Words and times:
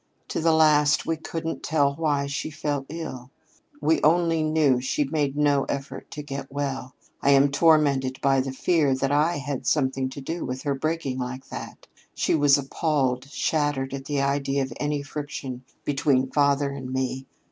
To 0.29 0.41
the 0.41 0.51
last 0.51 1.05
we 1.05 1.15
couldn't 1.15 1.61
tell 1.61 1.93
why 1.93 2.25
she 2.25 2.49
fell 2.49 2.87
ill. 2.89 3.29
We 3.79 4.01
only 4.01 4.41
knew 4.41 4.81
she 4.81 5.03
made 5.03 5.37
no 5.37 5.65
effort 5.65 6.09
to 6.09 6.23
get 6.23 6.51
well. 6.51 6.95
I 7.21 7.29
am 7.29 7.51
tormented 7.51 8.19
by 8.19 8.41
the 8.41 8.51
fear 8.51 8.95
that 8.95 9.11
I 9.11 9.37
had 9.37 9.67
something 9.67 10.09
to 10.09 10.19
do 10.19 10.43
with 10.43 10.63
her 10.63 10.73
breaking 10.73 11.19
like 11.19 11.49
that. 11.49 11.85
She 12.15 12.33
was 12.33 12.57
appalled 12.57 13.29
shattered 13.29 13.93
at 13.93 14.05
the 14.05 14.21
idea 14.23 14.63
of 14.63 14.73
any 14.79 15.03
friction 15.03 15.65
between 15.85 16.31
father 16.31 16.71
and 16.71 16.91
me. 16.91 17.27